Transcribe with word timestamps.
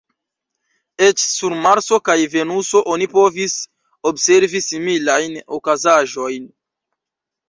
Eĉ 1.07 1.19
sur 1.33 1.55
Marso 1.65 1.99
kaj 2.07 2.15
Venuso 2.35 2.81
oni 2.93 3.07
povis 3.11 3.55
observi 4.13 4.63
similajn 4.69 5.37
okazaĵojn. 5.59 6.49